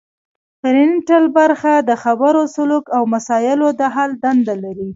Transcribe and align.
فرنټل 0.59 1.23
برخه 1.37 1.73
د 1.89 1.91
خبرو 2.03 2.41
سلوک 2.55 2.85
او 2.97 3.03
مسایلو 3.13 3.67
د 3.79 3.81
حل 3.93 4.11
دنده 4.23 4.55
لري 4.63 4.87